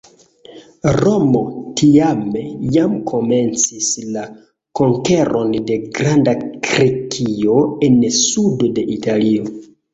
Romo, 0.99 1.41
tiame, 1.81 2.41
jam 2.77 2.95
komencis 3.11 3.91
la 4.17 4.25
konkeron 4.81 5.55
de 5.69 5.79
Granda 6.01 6.37
Grekio 6.49 7.63
en 7.91 8.03
sudo 8.25 8.75
de 8.81 8.91
Italio. 8.99 9.51